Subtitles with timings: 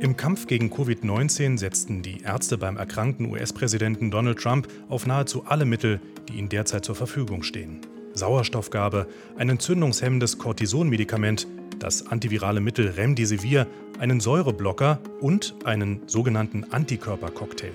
[0.00, 5.66] Im Kampf gegen Covid-19 setzten die Ärzte beim erkrankten US-Präsidenten Donald Trump auf nahezu alle
[5.66, 7.82] Mittel, die ihnen derzeit zur Verfügung stehen.
[8.14, 11.46] Sauerstoffgabe, ein entzündungshemmendes Cortisonmedikament,
[11.78, 13.66] das antivirale Mittel Remdesivir,
[13.98, 17.72] einen Säureblocker und einen sogenannten Antikörpercocktail.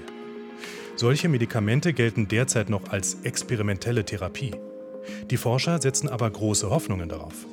[0.96, 4.56] Solche Medikamente gelten derzeit noch als experimentelle Therapie.
[5.30, 7.46] Die Forscher setzen aber große Hoffnungen darauf.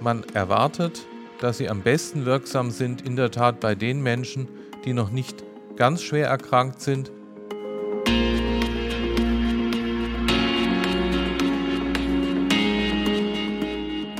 [0.00, 1.06] Man erwartet,
[1.42, 4.48] dass sie am besten wirksam sind, in der Tat bei den Menschen,
[4.84, 5.42] die noch nicht
[5.76, 7.10] ganz schwer erkrankt sind.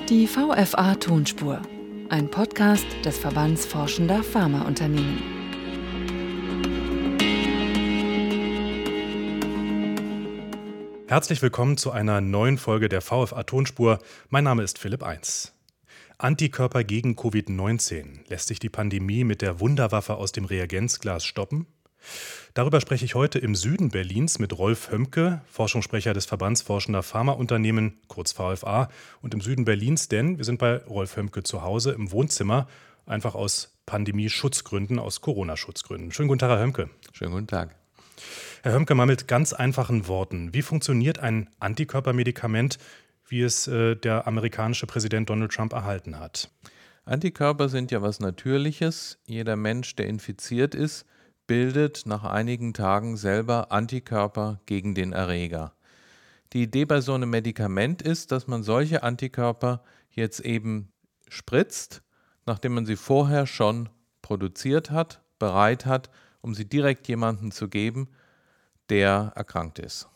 [0.09, 1.63] Die VFA Tonspur,
[2.09, 5.23] ein Podcast des Verbands Forschender Pharmaunternehmen.
[11.07, 14.01] Herzlich willkommen zu einer neuen Folge der VFA Tonspur.
[14.31, 15.53] Mein Name ist Philipp Eins.
[16.23, 18.29] Antikörper gegen Covid-19.
[18.29, 21.67] Lässt sich die Pandemie mit der Wunderwaffe aus dem Reagenzglas stoppen?
[22.55, 27.99] Darüber spreche ich heute im Süden Berlins mit Rolf Hömke, Forschungssprecher des Verbands Forschender Pharmaunternehmen,
[28.07, 28.89] kurz VFA,
[29.21, 32.69] und im Süden Berlins, denn wir sind bei Rolf Hömke zu Hause im Wohnzimmer,
[33.05, 36.13] einfach aus Pandemie-Schutzgründen, aus Corona-Schutzgründen.
[36.13, 36.89] Schönen guten Tag, Herr Hömke.
[37.13, 37.75] Schönen guten Tag.
[38.63, 40.55] Herr Hömke, mal mit ganz einfachen Worten.
[40.55, 42.79] Wie funktioniert ein Antikörpermedikament,
[43.29, 46.51] wie es äh, der amerikanische Präsident Donald Trump erhalten hat.
[47.05, 49.19] Antikörper sind ja was Natürliches.
[49.27, 51.05] Jeder Mensch, der infiziert ist,
[51.47, 55.75] bildet nach einigen Tagen selber Antikörper gegen den Erreger.
[56.53, 60.93] Die Idee bei so einem Medikament ist, dass man solche Antikörper jetzt eben
[61.29, 62.03] spritzt,
[62.47, 63.89] nachdem man sie vorher schon
[64.21, 66.11] produziert hat, bereit hat,
[66.41, 68.09] um sie direkt jemandem zu geben,
[68.91, 70.09] der erkrankt ist.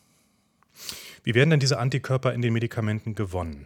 [1.23, 3.65] Wie werden denn diese Antikörper in den Medikamenten gewonnen?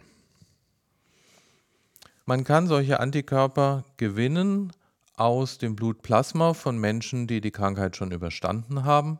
[2.24, 4.72] Man kann solche Antikörper gewinnen
[5.16, 9.18] aus dem Blutplasma von Menschen, die die Krankheit schon überstanden haben.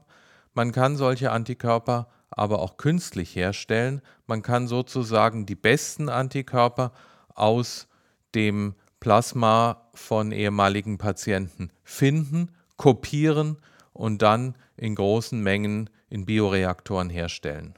[0.55, 4.02] Man kann solche Antikörper aber auch künstlich herstellen.
[4.27, 6.92] Man kann sozusagen die besten Antikörper
[7.35, 7.89] aus
[8.35, 13.58] dem Plasma von ehemaligen Patienten finden, kopieren
[13.92, 17.75] und dann in großen Mengen in Bioreaktoren herstellen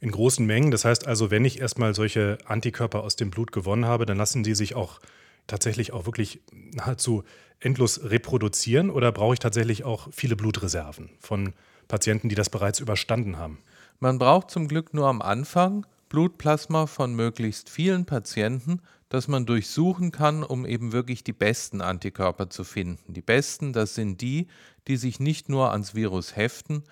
[0.00, 0.70] in großen Mengen.
[0.70, 4.42] Das heißt also, wenn ich erstmal solche Antikörper aus dem Blut gewonnen habe, dann lassen
[4.42, 5.00] die sich auch
[5.46, 7.24] tatsächlich auch wirklich nahezu
[7.60, 11.52] endlos reproduzieren oder brauche ich tatsächlich auch viele Blutreserven von
[11.88, 13.58] Patienten, die das bereits überstanden haben?
[14.00, 20.10] Man braucht zum Glück nur am Anfang Blutplasma von möglichst vielen Patienten, das man durchsuchen
[20.10, 23.12] kann, um eben wirklich die besten Antikörper zu finden.
[23.12, 24.48] Die besten, das sind die,
[24.88, 26.82] die sich nicht nur ans Virus heften,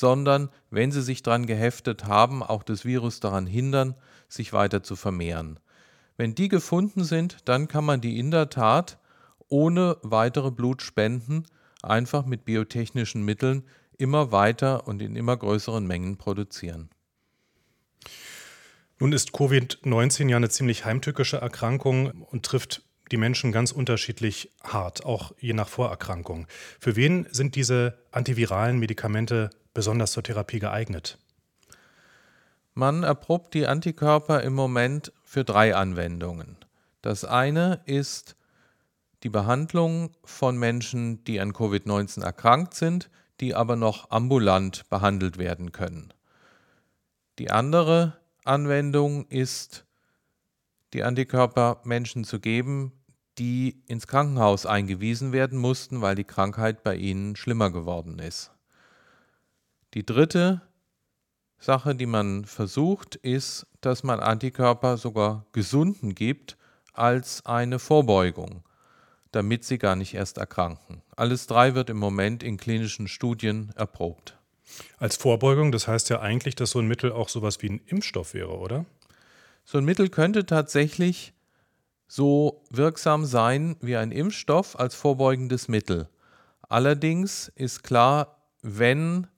[0.00, 3.94] sondern wenn sie sich daran geheftet haben, auch das Virus daran hindern,
[4.28, 5.60] sich weiter zu vermehren.
[6.16, 8.98] Wenn die gefunden sind, dann kann man die in der Tat
[9.48, 11.46] ohne weitere Blutspenden
[11.80, 13.62] einfach mit biotechnischen Mitteln
[13.96, 16.90] immer weiter und in immer größeren Mengen produzieren.
[18.98, 22.82] Nun ist Covid-19 ja eine ziemlich heimtückische Erkrankung und trifft
[23.12, 26.48] die Menschen ganz unterschiedlich hart, auch je nach Vorerkrankung.
[26.80, 31.18] Für wen sind diese antiviralen Medikamente besonders zur Therapie geeignet?
[32.72, 36.56] Man erprobt die Antikörper im Moment für drei Anwendungen.
[37.02, 38.36] Das eine ist
[39.22, 45.72] die Behandlung von Menschen, die an Covid-19 erkrankt sind, die aber noch ambulant behandelt werden
[45.72, 46.12] können.
[47.38, 49.84] Die andere Anwendung ist,
[50.92, 52.92] die Antikörper Menschen zu geben,
[53.38, 58.53] die ins Krankenhaus eingewiesen werden mussten, weil die Krankheit bei ihnen schlimmer geworden ist.
[59.94, 60.60] Die dritte
[61.56, 66.56] Sache, die man versucht, ist, dass man Antikörper sogar Gesunden gibt
[66.92, 68.64] als eine Vorbeugung,
[69.30, 71.02] damit sie gar nicht erst erkranken.
[71.14, 74.36] Alles drei wird im Moment in klinischen Studien erprobt.
[74.98, 78.34] Als Vorbeugung, das heißt ja eigentlich, dass so ein Mittel auch sowas wie ein Impfstoff
[78.34, 78.86] wäre, oder?
[79.64, 81.34] So ein Mittel könnte tatsächlich
[82.08, 86.08] so wirksam sein wie ein Impfstoff als vorbeugendes Mittel.
[86.68, 89.28] Allerdings ist klar, wenn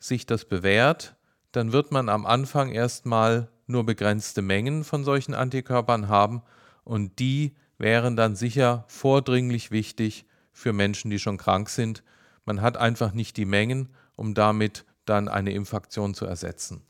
[0.00, 1.14] sich das bewährt,
[1.52, 6.42] dann wird man am Anfang erstmal nur begrenzte Mengen von solchen Antikörpern haben
[6.82, 12.02] und die wären dann sicher vordringlich wichtig für Menschen, die schon krank sind.
[12.44, 16.82] Man hat einfach nicht die Mengen, um damit dann eine Infektion zu ersetzen.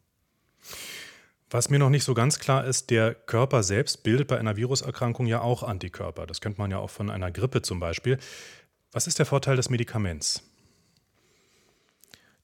[1.51, 5.27] Was mir noch nicht so ganz klar ist, der Körper selbst bildet bei einer Viruserkrankung
[5.27, 6.27] ja auch Antikörper.
[6.27, 8.19] Das kennt man ja auch von einer Grippe zum Beispiel.
[8.93, 10.50] Was ist der Vorteil des Medikaments?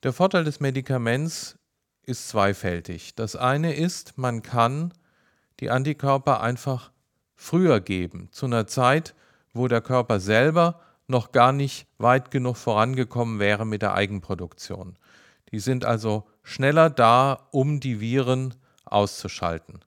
[0.02, 1.58] Der Vorteil des Medikaments
[2.02, 3.14] ist zweifältig.
[3.14, 4.93] Das eine ist, man kann
[5.60, 6.93] die Antikörper einfach
[7.34, 9.14] früher geben, zu einer Zeit,
[9.52, 14.98] wo der Körper selber noch gar nicht weit genug vorangekommen wäre mit der Eigenproduktion.
[15.50, 18.54] Die sind also schneller da, um die Viren
[18.84, 19.81] auszuschalten.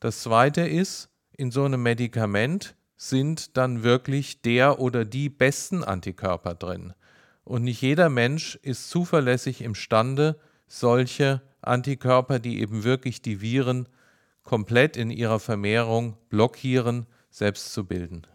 [0.00, 6.54] Das Zweite ist, in so einem Medikament sind dann wirklich der oder die besten Antikörper
[6.54, 6.94] drin.
[7.44, 13.88] Und nicht jeder Mensch ist zuverlässig imstande, solche Antikörper, die eben wirklich die Viren
[14.42, 18.26] komplett in ihrer Vermehrung blockieren, selbst zu bilden.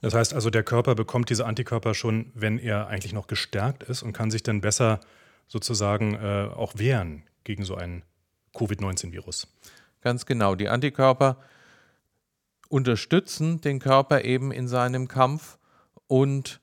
[0.00, 4.02] Das heißt also, der Körper bekommt diese Antikörper schon, wenn er eigentlich noch gestärkt ist
[4.02, 5.00] und kann sich dann besser
[5.46, 8.02] sozusagen äh, auch wehren gegen so ein
[8.54, 9.48] Covid-19-Virus.
[10.00, 10.54] Ganz genau.
[10.54, 11.38] Die Antikörper
[12.68, 15.58] unterstützen den Körper eben in seinem Kampf
[16.06, 16.60] und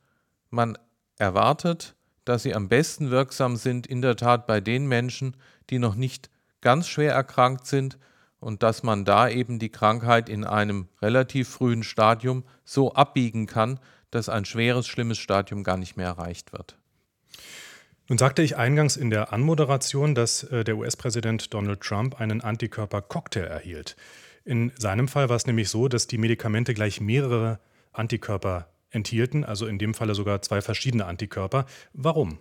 [0.49, 0.77] man
[1.17, 5.37] erwartet, dass sie am besten wirksam sind, in der Tat bei den Menschen,
[5.69, 6.29] die noch nicht
[6.61, 7.97] ganz schwer erkrankt sind
[8.39, 13.79] und dass man da eben die Krankheit in einem relativ frühen Stadium so abbiegen kann,
[14.11, 16.77] dass ein schweres, schlimmes Stadium gar nicht mehr erreicht wird.
[18.09, 23.43] Nun sagte ich eingangs in der Anmoderation, dass äh, der US-Präsident Donald Trump einen Antikörper-Cocktail
[23.43, 23.97] erhielt.
[24.45, 27.59] In seinem Fall war es nämlich so, dass die Medikamente gleich mehrere
[27.91, 31.65] Antikörper enthielten, also in dem Falle sogar zwei verschiedene Antikörper.
[31.93, 32.39] Warum?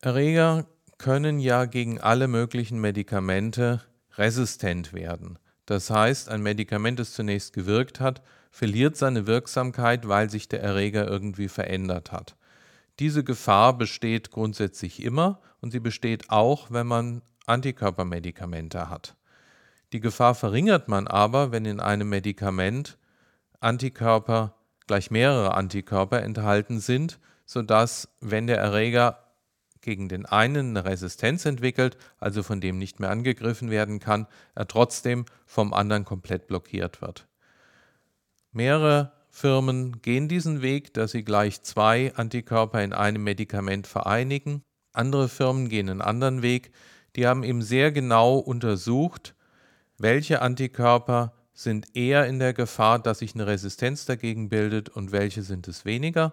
[0.00, 0.66] Erreger
[0.98, 3.82] können ja gegen alle möglichen Medikamente
[4.16, 5.38] resistent werden.
[5.66, 11.06] Das heißt, ein Medikament, das zunächst gewirkt hat, verliert seine Wirksamkeit, weil sich der Erreger
[11.06, 12.36] irgendwie verändert hat.
[12.98, 19.16] Diese Gefahr besteht grundsätzlich immer und sie besteht auch, wenn man Antikörpermedikamente hat.
[19.92, 22.98] Die Gefahr verringert man aber, wenn in einem Medikament
[23.60, 24.54] Antikörper
[24.90, 29.20] gleich mehrere Antikörper enthalten sind, sodass, wenn der Erreger
[29.82, 34.26] gegen den einen eine Resistenz entwickelt, also von dem nicht mehr angegriffen werden kann,
[34.56, 37.28] er trotzdem vom anderen komplett blockiert wird.
[38.50, 44.64] Mehrere Firmen gehen diesen Weg, dass sie gleich zwei Antikörper in einem Medikament vereinigen.
[44.92, 46.72] Andere Firmen gehen einen anderen Weg.
[47.14, 49.36] Die haben eben sehr genau untersucht,
[49.98, 51.32] welche Antikörper
[51.62, 55.84] sind eher in der Gefahr, dass sich eine Resistenz dagegen bildet und welche sind es
[55.84, 56.32] weniger.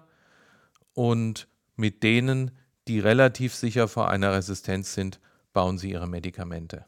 [0.94, 2.52] Und mit denen
[2.88, 5.20] die relativ sicher vor einer Resistenz sind,
[5.52, 6.86] bauen sie ihre Medikamente.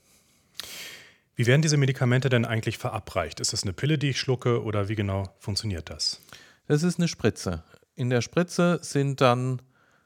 [1.35, 3.41] Wie werden diese Medikamente denn eigentlich verabreicht?
[3.41, 6.21] Ist das eine Pille, die ich schlucke oder wie genau funktioniert das?
[6.67, 7.63] Das ist eine Spritze.
[7.95, 9.61] In der Spritze sind dann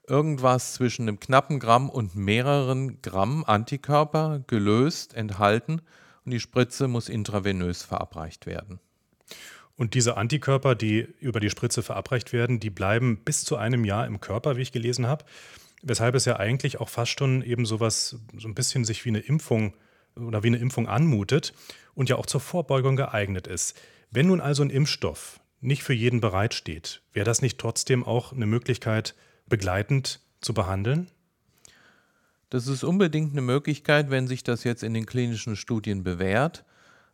[0.08, 5.82] irgendwas zwischen einem knappen Gramm und mehreren Gramm Antikörper gelöst, enthalten
[6.26, 8.80] und die Spritze muss intravenös verabreicht werden.
[9.76, 14.06] Und diese Antikörper, die über die Spritze verabreicht werden, die bleiben bis zu einem Jahr
[14.06, 15.26] im Körper, wie ich gelesen habe.
[15.82, 19.20] Weshalb es ja eigentlich auch fast schon eben sowas, so ein bisschen sich wie eine
[19.20, 19.74] Impfung
[20.16, 21.54] oder wie eine Impfung anmutet
[21.96, 23.80] und ja auch zur Vorbeugung geeignet ist.
[24.12, 28.46] Wenn nun also ein Impfstoff nicht für jeden bereitsteht, wäre das nicht trotzdem auch eine
[28.46, 29.16] Möglichkeit,
[29.48, 31.10] begleitend zu behandeln?
[32.54, 36.64] Das ist unbedingt eine Möglichkeit, wenn sich das jetzt in den klinischen Studien bewährt.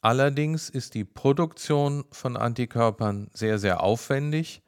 [0.01, 4.61] Allerdings ist die Produktion von Antikörpern sehr, sehr aufwendig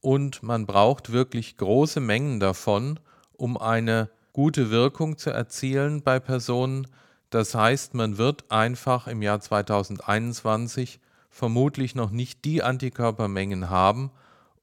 [0.00, 3.00] und man braucht wirklich große Mengen davon,
[3.34, 6.86] um eine gute Wirkung zu erzielen bei Personen.
[7.28, 14.10] Das heißt, man wird einfach im Jahr 2021 vermutlich noch nicht die Antikörpermengen haben,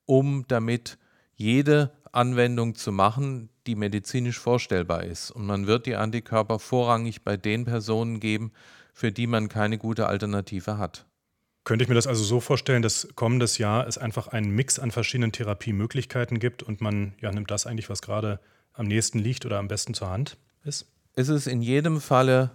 [0.08, 0.98] um damit
[1.36, 5.32] jede Anwendung zu machen, die medizinisch vorstellbar ist.
[5.32, 8.52] Und man wird die Antikörper vorrangig bei den Personen geben,
[8.94, 11.06] für die man keine gute Alternative hat.
[11.64, 14.92] Könnte ich mir das also so vorstellen, dass kommendes Jahr es einfach einen Mix an
[14.92, 18.40] verschiedenen Therapiemöglichkeiten gibt und man ja, nimmt das eigentlich, was gerade
[18.74, 20.88] am nächsten liegt oder am besten zur Hand ist?
[21.14, 22.52] Es ist in jedem Falle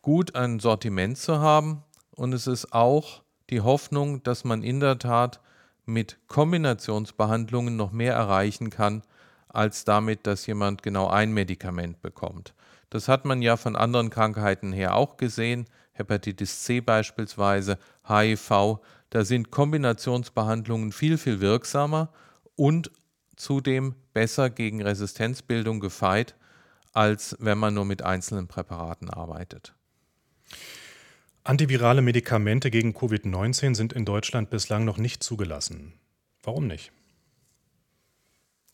[0.00, 4.98] gut, ein Sortiment zu haben und es ist auch die Hoffnung, dass man in der
[4.98, 5.40] Tat
[5.86, 9.02] mit Kombinationsbehandlungen noch mehr erreichen kann,
[9.48, 12.52] als damit, dass jemand genau ein Medikament bekommt.
[12.90, 19.24] Das hat man ja von anderen Krankheiten her auch gesehen, Hepatitis C beispielsweise, HIV, da
[19.24, 22.10] sind Kombinationsbehandlungen viel, viel wirksamer
[22.54, 22.90] und
[23.36, 26.34] zudem besser gegen Resistenzbildung gefeit,
[26.92, 29.75] als wenn man nur mit einzelnen Präparaten arbeitet.
[31.46, 35.92] Antivirale Medikamente gegen Covid-19 sind in Deutschland bislang noch nicht zugelassen.
[36.42, 36.90] Warum nicht?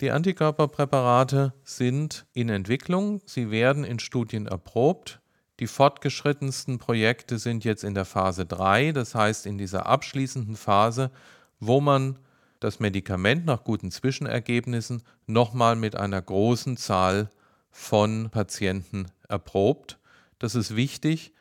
[0.01, 5.21] Die Antikörperpräparate sind in Entwicklung, sie werden in Studien erprobt.
[5.59, 11.11] Die fortgeschrittensten Projekte sind jetzt in der Phase 3, das heißt in dieser abschließenden Phase,
[11.59, 12.17] wo man
[12.59, 17.29] das Medikament nach guten Zwischenergebnissen nochmal mit einer großen Zahl
[17.69, 19.99] von Patienten erprobt.
[20.39, 21.33] Das ist wichtig,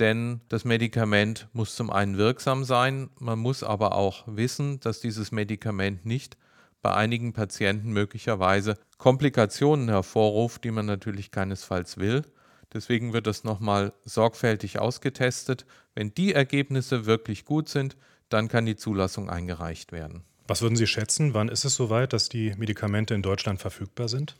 [0.00, 5.30] denn das Medikament muss zum einen wirksam sein, man muss aber auch wissen, dass dieses
[5.30, 6.36] Medikament nicht
[6.82, 12.24] bei einigen Patienten möglicherweise Komplikationen hervorruft, die man natürlich keinesfalls will.
[12.72, 15.66] Deswegen wird das nochmal sorgfältig ausgetestet.
[15.94, 17.96] Wenn die Ergebnisse wirklich gut sind,
[18.28, 20.24] dann kann die Zulassung eingereicht werden.
[20.46, 21.34] Was würden Sie schätzen?
[21.34, 24.36] Wann ist es soweit, dass die Medikamente in Deutschland verfügbar sind?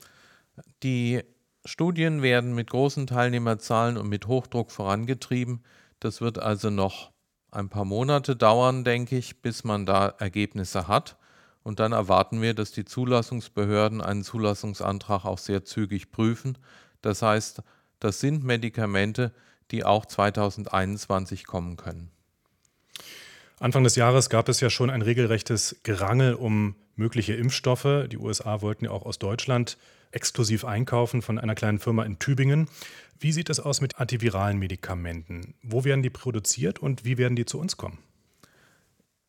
[0.82, 1.22] Die
[1.64, 5.62] Studien werden mit großen Teilnehmerzahlen und mit Hochdruck vorangetrieben.
[5.98, 7.10] Das wird also noch
[7.50, 11.16] ein paar Monate dauern, denke ich, bis man da Ergebnisse hat.
[11.62, 16.56] Und dann erwarten wir, dass die Zulassungsbehörden einen Zulassungsantrag auch sehr zügig prüfen.
[17.02, 17.62] Das heißt,
[17.98, 19.32] das sind Medikamente,
[19.70, 22.10] die auch 2021 kommen können.
[23.58, 28.06] Anfang des Jahres gab es ja schon ein regelrechtes Gerangel um mögliche Impfstoffe.
[28.10, 29.76] Die USA wollten ja auch aus Deutschland
[30.12, 32.68] exklusiv einkaufen von einer kleinen Firma in Tübingen.
[33.18, 35.54] Wie sieht es aus mit antiviralen Medikamenten?
[35.62, 37.98] Wo werden die produziert und wie werden die zu uns kommen?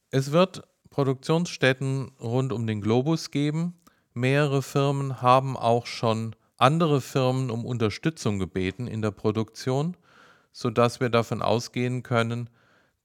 [0.10, 3.76] Es wird Produktionsstätten rund um den Globus geben.
[4.14, 9.96] Mehrere Firmen haben auch schon andere Firmen um Unterstützung gebeten in der Produktion,
[10.52, 12.50] sodass wir davon ausgehen können,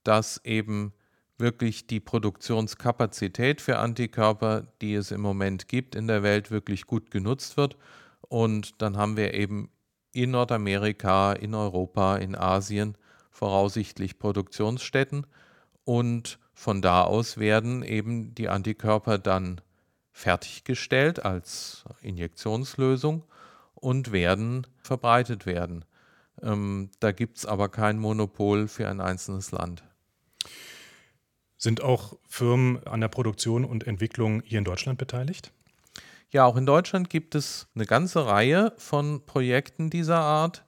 [0.03, 0.93] dass eben
[1.37, 7.11] wirklich die Produktionskapazität für Antikörper, die es im Moment gibt in der Welt, wirklich gut
[7.11, 7.77] genutzt wird.
[8.21, 9.69] Und dann haben wir eben
[10.13, 12.97] in Nordamerika, in Europa, in Asien
[13.29, 15.27] voraussichtlich Produktionsstätten.
[15.83, 19.61] Und von da aus werden eben die Antikörper dann
[20.11, 23.23] fertiggestellt als Injektionslösung
[23.75, 25.85] und werden verbreitet werden.
[26.41, 29.83] Ähm, da gibt es aber kein Monopol für ein einzelnes Land.
[31.57, 35.51] Sind auch Firmen an der Produktion und Entwicklung hier in Deutschland beteiligt?
[36.29, 40.65] Ja, auch in Deutschland gibt es eine ganze Reihe von Projekten dieser Art.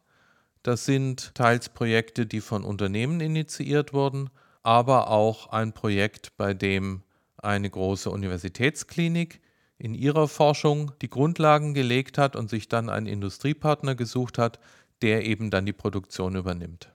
[0.64, 4.30] Das sind teils Projekte, die von Unternehmen initiiert wurden,
[4.64, 7.04] aber auch ein Projekt, bei dem
[7.38, 9.42] eine große Universitätsklinik
[9.78, 14.60] in ihrer Forschung die Grundlagen gelegt hat und sich dann einen Industriepartner gesucht hat,
[15.02, 16.92] der eben dann die Produktion übernimmt.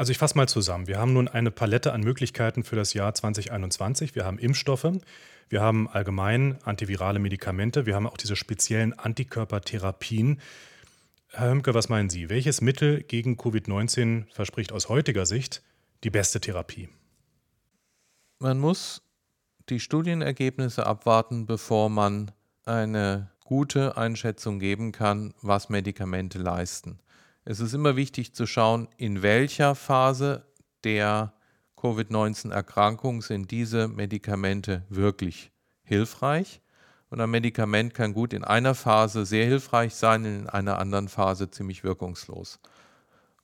[0.00, 0.86] Also ich fasse mal zusammen.
[0.86, 4.14] Wir haben nun eine Palette an Möglichkeiten für das Jahr 2021.
[4.14, 4.90] Wir haben Impfstoffe,
[5.50, 10.40] wir haben allgemein antivirale Medikamente, wir haben auch diese speziellen Antikörpertherapien.
[11.28, 12.30] Herr Hömke, was meinen Sie?
[12.30, 15.60] Welches Mittel gegen Covid-19 verspricht aus heutiger Sicht
[16.02, 16.88] die beste Therapie?
[18.38, 19.02] Man muss
[19.68, 22.30] die Studienergebnisse abwarten, bevor man
[22.64, 27.00] eine gute Einschätzung geben kann, was Medikamente leisten.
[27.44, 30.44] Es ist immer wichtig zu schauen, in welcher Phase
[30.84, 31.32] der
[31.76, 35.50] Covid-19-Erkrankung sind diese Medikamente wirklich
[35.82, 36.60] hilfreich.
[37.08, 41.50] Und ein Medikament kann gut in einer Phase sehr hilfreich sein, in einer anderen Phase
[41.50, 42.60] ziemlich wirkungslos.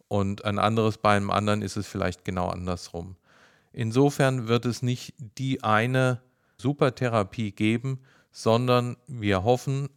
[0.09, 3.17] Und ein anderes bei einem anderen ist es vielleicht genau andersrum.
[3.73, 6.23] Insofern wird es nicht die eine
[6.59, 8.01] Supertherapie geben,
[8.31, 9.89] sondern wir hoffen,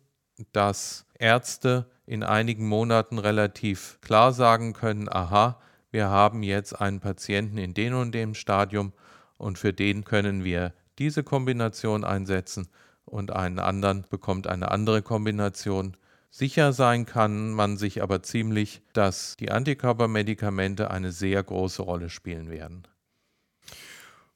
[0.51, 5.62] dass Ärzte in einigen Monaten relativ klar sagen können, aha,
[5.92, 8.94] wir haben jetzt einen Patienten in dem und dem Stadium
[9.38, 12.68] und für den können wir diese Kombination einsetzen
[13.06, 15.96] und einen anderen bekommt eine andere Kombination.
[16.32, 22.50] Sicher sein kann man sich aber ziemlich, dass die Antikörpermedikamente eine sehr große Rolle spielen
[22.50, 22.88] werden.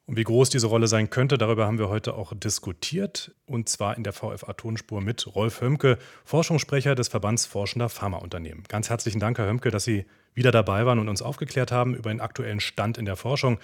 [0.06, 3.34] Und wie groß diese Rolle sein könnte, darüber haben wir heute auch diskutiert.
[3.46, 8.64] Und zwar in der VFA-Tonspur mit Rolf Hömke, Forschungssprecher des Verbands Forschender Pharmaunternehmen.
[8.68, 12.10] Ganz herzlichen Dank, Herr Hömke, dass Sie wieder dabei waren und uns aufgeklärt haben über
[12.10, 13.60] den aktuellen Stand in der Forschung.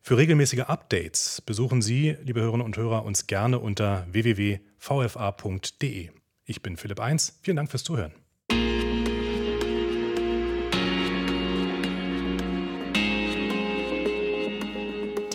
[0.00, 4.60] Für regelmäßige Updates besuchen Sie, liebe Hörerinnen und Hörer, uns gerne unter www.vfa.de.
[6.46, 7.38] Ich bin Philipp Eins.
[7.42, 8.23] Vielen Dank fürs Zuhören.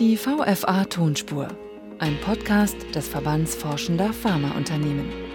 [0.00, 1.48] Die VFA Tonspur,
[1.98, 5.29] ein Podcast des Verbands Forschender Pharmaunternehmen.